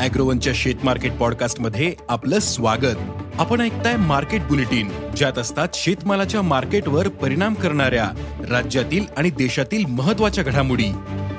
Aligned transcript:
अॅग्रोवनच्या 0.00 0.52
शेत 0.56 0.74
मार्केट 0.84 1.12
पॉडकास्टमध्ये 1.12 1.94
आपलं 2.08 2.38
स्वागत. 2.38 2.96
आपण 3.38 3.60
ऐकताय 3.60 3.96
मार्केट 3.96 4.40
बुलेटिन 4.40 4.88
ज्यात 5.16 5.38
असतात 5.38 5.68
शेतमालाच्या 5.74 6.42
मार्केटवर 6.42 7.08
परिणाम 7.08 7.54
करणाऱ्या 7.54 8.10
राज्यातील 8.50 9.04
आणि 9.16 9.30
देशातील 9.30 9.84
महत्त्वाच्या 9.86 10.44
घडामोडी. 10.44 10.92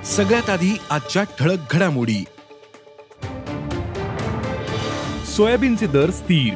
सगळ्यात 0.05 0.49
आधी 0.49 0.77
आजच्या 0.89 1.23
ठळक 1.23 1.57
घडामोडी. 1.71 2.23
सोयाबीनचे 5.35 5.87
दर 5.87 6.11
स्थिर. 6.11 6.53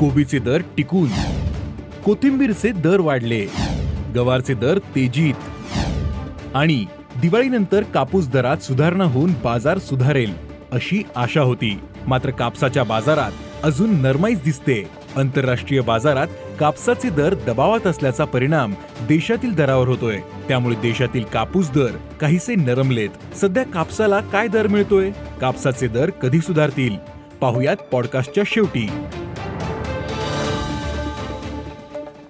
कोबीचे 0.00 0.38
दर 0.38 0.58
टिकून. 0.76 1.08
कोथिंबीरचे 2.04 2.72
दर 2.72 3.00
वाढले. 3.00 3.46
गवारचे 4.14 4.54
दर 4.54 4.78
तेजीत. 4.78 5.34
आणि 6.54 6.84
दिवाळीनंतर 7.22 7.82
कापूस 7.82 8.28
दरात 8.28 8.56
सुधारणा 8.56 9.04
होऊन 9.04 9.32
बाजार 9.44 9.78
सुधारेल. 9.78 10.49
अशी 10.72 11.02
आशा 11.16 11.40
होती. 11.40 11.80
मात्र 12.06 12.30
कापसाच्या 12.30 12.84
बाजारात 12.84 13.32
अजून 13.62 14.00
नरमाईच 14.00 14.42
दिसते. 14.42 14.88
आंतरराष्ट्रीय 15.16 15.80
बाजारात 15.80 16.26
कापसाचे 16.60 17.10
दर 17.10 17.34
दबावात 17.34 17.86
असल्याचा 17.86 18.24
परिणाम 18.24 18.74
देशातील 19.08 19.54
दरावर 19.54 19.88
होतोय. 19.88 20.20
त्यामुळे 20.48 20.76
देशातील 20.76 21.24
कापूस 21.24 21.70
दर 21.70 21.96
काहीसे 22.20 22.54
नरमलेत. 22.54 23.36
सध्या 23.36 23.64
कापसाला 23.64 24.20
काय 24.20 24.48
दर 24.48 24.66
मिळतोय? 24.66 25.10
कापसाचे 25.40 25.88
दर 25.88 26.10
कधी 26.10 26.40
सुधारतील? 26.40 26.96
पाहुयात 27.40 27.76
पॉडकास्टच्या 27.76 28.44
शेवटी. 28.46 28.88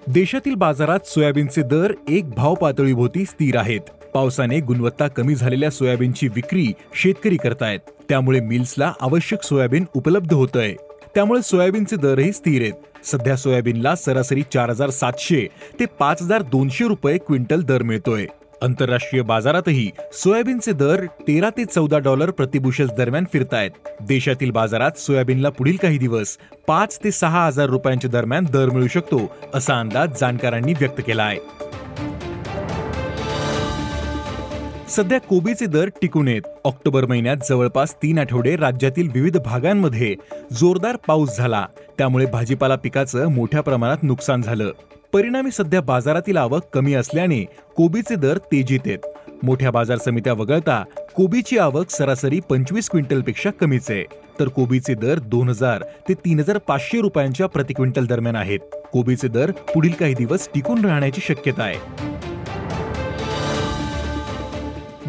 देशातील 0.07 0.55
बाजारात 0.55 0.99
सोयाबीनचे 1.05 1.61
दर 1.61 1.93
एक 2.09 2.29
भाव 2.29 2.53
पातळीभोवती 2.53 3.25
स्थिर 3.25 3.57
आहेत. 3.57 3.81
पावसाने 4.13 4.59
गुणवत्ता 4.59 5.07
कमी 5.07 5.35
झालेल्या 5.35 5.69
सोयाबीनची 5.69 6.27
विक्री 6.27 6.67
शेतकरी 6.95 7.37
करतायत. 7.37 7.79
त्यामुळे 8.09 8.39
मिल्सला 8.39 8.93
आवश्यक 9.01 9.43
सोयाबीन 9.43 9.85
उपलब्ध 9.93 10.33
होतंय. 10.33 10.73
त्यामुळे 11.15 11.41
सोयाबीनचे 11.41 11.95
दरही 11.95 12.31
स्थिर 12.33 12.61
आहेत. 12.61 12.73
सध्या 13.03 13.35
सोयाबीनला 13.35 13.95
सरासरी 13.95 14.41
चार 14.53 14.69
हजार 14.69 14.89
सातशे 14.89 15.47
ते 15.79 15.85
पाच 15.99 16.21
हजार 16.21 16.41
दोनशे 16.41 16.87
रुपये 16.87 17.17
क्विंटल 17.17 17.61
दर 17.61 17.83
मिळतोय. 17.83 18.25
आंतरराष्ट्रीय 18.61 19.21
बाजारातही 19.21 19.89
सोयाबीनचे 20.13 20.71
दर 20.71 21.05
तेरा 21.27 21.49
ते 21.49 21.65
चौदा 21.65 21.97
डॉलर 21.97 22.31
प्रतिबुशल 22.31 22.87
दरम्यान 22.97 23.25
फिरतायत. 23.33 23.71
देशातील 24.01 24.51
बाजारात 24.51 24.99
सोयाबीनला 24.99 25.49
पुढील 25.49 25.77
काही 25.81 25.97
दिवस 25.97 26.37
पाच 26.67 26.99
ते 27.03 27.11
सहा 27.11 27.45
हजार 27.47 27.69
रुपयांच्या 27.69 28.09
दरम्यान 28.09 28.45
दर 28.53 28.69
मिळू 28.69 28.87
शकतो 28.87 29.21
असा 29.53 29.79
अंदाज 29.79 30.19
जाणकारांनी 30.19 30.73
व्यक्त 30.73 31.01
केला 31.07 31.23
आहे 31.23 31.39
सध्या 34.91 35.19
कोबीचे 35.19 35.65
दर 35.65 35.89
टिकून 36.01 36.27
येत 36.27 36.41
ऑक्टोबर 36.65 37.05
महिन्यात 37.05 37.37
जवळपास 37.49 37.93
तीन 37.95 38.19
आठवडे 38.19 38.55
राज्यातील 38.55 39.09
विविध 39.13 39.37
भागांमध्ये 39.37 40.15
जोरदार 40.53 40.95
पाऊस 41.07 41.37
झाला. 41.37 41.65
त्यामुळे 41.97 42.25
भाजीपाला 42.25 42.75
पिकाचं 42.75 43.27
मोठ्या 43.27 43.61
प्रमाणात 43.61 44.03
नुकसान 44.03 44.41
झालं. 44.41 44.71
परिणामी 45.13 45.51
सध्या 45.51 45.81
बाजारातील 45.81 46.37
आवक 46.37 46.65
कमी 46.73 46.93
असल्याने 46.93 47.43
कोबीचे 47.77 48.15
दर 48.15 48.37
तेजीत 48.37 48.79
आहेत. 48.85 48.99
मोठ्या 49.43 49.71
बाजार 49.71 49.97
समित्या 49.97 50.33
वगळता 50.33 50.83
कोबीची 51.15 51.57
आवक 51.57 51.89
सरासरी 51.89 52.39
पंचवीस 52.39 52.89
क्विंटलपेक्षा 52.89 53.49
कमीच 53.51 53.91
आहे. 53.91 54.03
तर 54.39 54.47
कोबीचे 54.47 54.93
दर 54.93 55.19
दोन 55.19 55.49
हजार 55.49 55.83
ते 56.09 56.13
तीन 56.13 56.39
हजार 56.39 56.57
पाचशे 56.57 57.01
रुपयांच्या 57.01 57.47
प्रति 57.47 57.73
क्विंटल 57.73 58.05
दरम्यान 58.05 58.35
आहेत. 58.35 58.59
कोबीचे 58.93 59.27
दर 59.27 59.51
पुढील 59.51 59.91
काही 59.91 60.13
दिवस 60.13 60.49
टिकून 60.55 60.85
राहण्याची 60.85 61.21
शक्यता 61.21 61.63
आहे. 61.63 62.10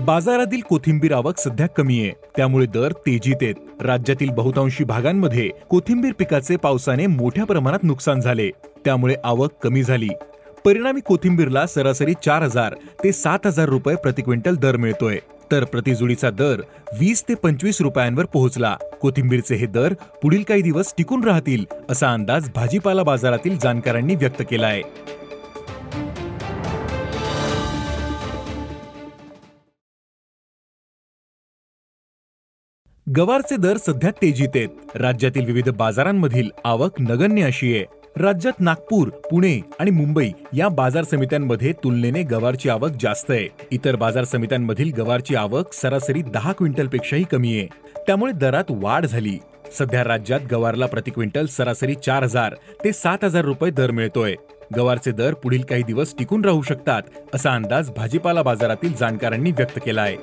बाजारातील 0.05 0.61
कोथिंबीर 0.61 1.13
आवक 1.13 1.39
सध्या 1.39 1.67
कमी 1.67 1.99
आहे. 2.01 2.13
त्यामुळे 2.37 2.67
दर 2.67 2.93
तेजीत 3.07 3.43
आहेत. 3.43 3.55
राज्यातील 3.83 4.31
बहुतांशी 4.31 4.85
भागांमध्ये 4.85 5.49
कोथिंबीर 5.71 6.13
पिकाचे 6.19 6.57
पावसाने 6.57 7.07
मोठ्या 7.07 7.45
प्रमाणात 7.45 7.85
नुकसान 7.85 8.21
झाले. 8.21 8.51
त्यामुळे 8.85 9.15
आवक 9.25 9.53
कमी 9.63 9.83
झाली. 9.83 10.09
परिणामी 10.65 11.01
कोथिंबीरला 11.01 11.67
सरासरी 11.67 12.15
चार 12.25 12.43
हजार 12.43 12.75
ते 13.05 13.13
सात 13.13 13.47
हजार 13.47 13.69
रुपये 13.69 13.97
प्रति 13.97 14.23
क्विंटल 14.23 14.57
दर 14.57 14.77
मिळतोय. 14.77 15.19
तर 15.53 15.65
प्रतिजुडीचा 15.65 16.31
दर 16.31 16.61
वीस 16.99 17.25
ते 17.29 17.35
पंचवीस 17.35 17.81
रुपयांवर 17.81 18.25
पोहोचला. 18.25 18.77
कोथिंबीरचे 19.01 19.55
हे 19.55 19.67
दर 19.67 19.95
पुढील 20.23 20.43
काही 20.43 20.63
दिवस 20.63 20.95
टिकून 20.99 21.25
राहतील 21.25 21.65
असा 21.91 22.13
अंदाज 22.13 22.51
भाजीपाला 22.55 23.03
बाजारातील 23.03 23.59
जाणकारांनी 23.59 24.15
व्यक्त 24.15 24.43
केला 24.51 24.67
आहे 24.67 24.83
गवारचे 33.17 33.57
दर 33.57 33.77
सध्या 33.77 34.11
तेजीत 34.11 34.49
आहेत. 34.55 34.69
राज्यातील 34.95 35.45
विविध 35.45 35.69
बाजारांमधील 35.69 36.49
आवक 36.65 37.01
नगण्य 37.01 37.45
अशी 37.45 37.75
आहे. 37.75 37.85
राज्यात 38.17 38.61
नागपूर 38.61 39.09
पुणे 39.31 39.59
आणि 39.81 39.91
मुंबई 39.91 40.31
या 40.53 40.69
बाजार 40.69 41.05
समित्यांमध्ये 41.05 41.73
तुलनेने 41.85 42.23
गवारची 42.23 42.69
आवक 42.69 42.91
जास्त 43.01 43.31
आहे. 43.31 43.49
इतर 43.71 43.97
बाजार 43.97 44.25
समित्यांमधील 44.25 44.93
गवारची 44.99 45.35
आवक 45.35 45.73
सरासरी 45.73 46.23
दहा 46.23 46.53
क्विंटलपेक्षाही 46.53 47.25
कमी 47.25 47.59
आहे. 47.59 47.67
त्यामुळे 48.07 48.33
दरात 48.33 48.71
वाढ 48.71 49.07
झाली. 49.07 49.39
सध्या 49.79 50.05
राज्यात 50.05 50.41
गवारला 50.51 50.87
प्रति 50.87 51.11
क्विंटल 51.11 51.47
सरासरी 51.47 51.95
चार 51.95 52.23
हजार 52.23 52.55
ते 52.85 52.93
सात 52.93 53.25
हजार 53.25 53.45
रुपये 53.45 53.71
दर 53.71 53.91
मिळतोय. 53.91 54.35
गवारचे 54.77 55.13
दर 55.13 55.35
पुढील 55.35 55.63
काही 55.63 55.83
दिवस 55.83 56.15
टिकून 56.19 56.45
राहू 56.45 56.63
शकतात 56.63 57.03
असा 57.35 57.55
अंदाज 57.55 57.91
भाजीपाला 57.97 58.43
बाजारातील 58.43 58.93
जाणकारांनी 59.01 59.51
व्यक्त 59.51 59.79
केला 59.87 60.03
आहे 60.03 60.17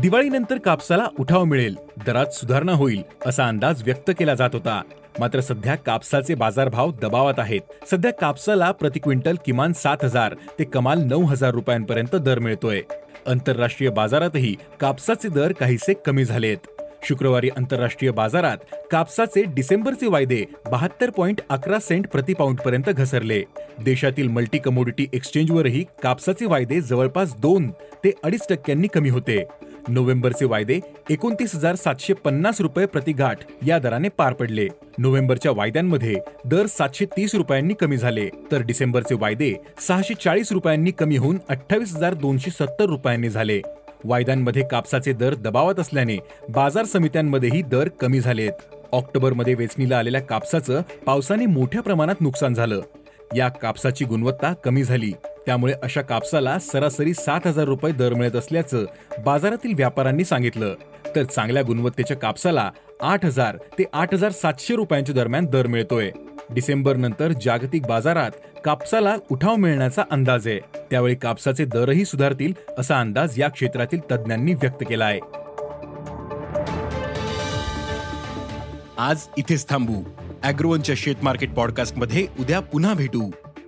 दिवाळीनंतर 0.00 0.58
कापसाला 0.58 1.06
उठाव 1.18 1.44
मिळेल 1.44 1.74
दरात 2.06 2.26
सुधारणा 2.26 2.72
होईल 2.72 3.02
असा 3.26 3.46
अंदाज 3.48 3.82
व्यक्त 3.82 4.10
केला 4.18 4.34
जात 4.34 4.50
होता. 4.52 4.80
मात्र 5.20 5.40
सध्या 5.40 5.74
कापसाचे 5.74 6.34
बाजारभाव 6.34 6.92
दबावात 7.02 7.38
आहेत. 7.38 7.60
सध्या 7.90 8.12
कापसाला 8.12 8.70
प्रति 8.70 9.00
क्विंटल 9.00 9.36
किमान 9.46 9.72
सात 9.72 10.04
हजार 10.04 10.34
ते 10.58 10.64
कमाल 10.64 11.02
नऊ 11.04 11.24
हजार 11.24 11.50
रुपयांपर्यंत 11.50 12.16
दर 12.16 12.38
मिळतोय. 12.38 12.80
आंतरराष्ट्रीय 13.26 13.90
बाजारातही 13.90 14.54
कापसाचे 14.80 15.28
दर 15.28 15.52
काहीसे 15.52 15.92
कमी 16.06 16.24
झालेत. 16.24 16.58
शुक्रवारी 17.08 17.48
आंतरराष्ट्रीय 17.56 18.10
बाजारात 18.10 18.56
कापसाचे 18.90 19.42
डिसेंबरचे 19.42 20.06
वायदे 20.06 20.44
बहात्तर 20.70 21.10
पॉईंट 21.10 21.40
अकरा 21.50 21.78
सेंट 21.78 22.06
प्रति 22.08 22.34
पाऊंड 22.34 22.60
पर्यंत 22.60 22.90
घसरले. 22.90 23.42
देशातील 23.84 24.28
मल्टी 24.28 24.58
कमोडिटी 24.58 25.06
एक्सचेंजवरही 25.12 25.84
कापसाचे 26.02 26.46
वायदे 26.46 26.80
जवळपास 26.80 27.34
दोन 27.36 27.70
ते 28.04 28.12
अडीच 28.24 28.46
टक्क्यांनी 28.50 28.88
कमी 28.88 29.08
होते. 29.08 29.44
नोव्हेंबरचे 29.88 30.44
वायदे 30.44 30.80
एकोणतीस 31.10 31.54
हजार 31.54 31.74
सातशे 31.74 32.12
पन्नास 32.12 32.60
रुपये 32.60 32.86
प्रतिघाट 32.86 33.38
या 33.66 33.78
दराने 33.78 34.08
पार 34.08 34.32
पडले. 34.32 34.68
नोव्हेंबरच्या 34.98 35.52
वायद्यांमध्ये 35.52 36.16
दर 36.44 36.66
सातशे 36.66 37.04
तीस 37.04 37.34
रुपयांनी 37.34 37.74
कमी 37.74 37.96
झाले. 37.96 38.28
तर 38.52 38.62
डिसेंबरचे 38.62 39.14
वायदे 39.14 39.54
सहाशे 39.88 40.14
चाळीस 40.14 40.52
रुपयांनी 40.52 40.90
कमी 40.90 41.16
होऊन 41.16 41.38
अठ्ठावीस 41.48 41.96
हजार 41.96 42.14
दोनशे 42.14 42.50
सत्तर 42.50 42.84
रुपयांनी 42.84 43.28
झाले. 43.28 43.60
वायद्यांमध्ये 44.04 44.62
कापसाचे 44.70 45.12
दर 45.12 45.34
दबावत 45.34 45.80
असल्याने 45.80 46.16
बाजार 46.48 46.84
समित्यांमध्येही 46.84 47.62
दर 47.62 47.88
कमी 47.88 48.20
झालेत. 48.20 48.52
ऑक्टोबरमध्ये 48.92 49.54
वेचणीला 49.54 49.98
आलेल्या 49.98 50.20
कापसाचं 50.20 50.82
पावसाने 51.06 51.46
मोठ्या 51.46 51.82
प्रमाणात 51.82 52.20
नुकसान 52.20 52.54
झालं. 52.54 52.80
या 53.36 53.48
कापसाची 53.48 54.04
गुणवत्ता 54.04 54.52
कमी 54.52 54.82
झाली. 54.82 55.12
त्यामुळे 55.46 55.74
अशा 55.82 56.00
कापसाला 56.02 56.58
सरासरी 56.58 57.14
सात 57.14 57.46
हजार 57.46 57.64
रुपये 57.64 57.92
दर 57.92 58.14
मिळत 58.14 58.36
असल्याचं 58.36 58.84
बाजारातील 59.24 59.74
व्यापाऱ्यांनी 59.74 60.24
सांगितलं. 60.24 60.74
तर 61.16 61.24
चांगल्या 61.24 61.62
गुणवत्तेच्या 61.62 62.16
कापसाला 62.16 62.70
आठ 63.02 63.24
हजार 63.24 63.56
ते 63.78 63.84
आठ 63.92 64.14
हजार 64.14 64.30
सातशे 64.32 64.74
रुपयांच्या 64.76 65.14
दरम्यान 65.14 65.46
दर 65.46 65.66
मिळतोय. 65.66 66.10
डिसेंबर 66.50 66.96
नंतर 66.96 67.32
जागतिक 67.44 67.86
बाजारात 67.86 68.30
कापसाला 68.64 69.14
उठाव 69.30 69.56
मिळण्याचा 69.56 70.02
अंदाज 70.10 70.46
आहे. 70.46 70.58
त्यावेळी 70.90 71.14
कापसाचे 71.14 71.64
दरही 71.64 72.04
सुधारतील 72.04 72.52
असा 72.78 73.00
अंदाज 73.00 73.40
या 73.40 73.48
क्षेत्रातील 73.48 74.00
तज्ज्ञांनी 74.10 74.54
व्यक्त 74.54 74.84
केला 74.88 75.04
आहे 75.04 75.20
आज 78.98 79.26
इथेच 79.38 79.68
थांबू. 79.68 80.02
अॅग्रोवनच्या 80.42 80.94
शेत 80.98 81.22
मार्केट 81.22 81.52
पॉडकास्टमध्ये 81.54 82.26
उद्या 82.40 82.60
पुन्हा 82.60 82.94
भेटू. 82.94 83.30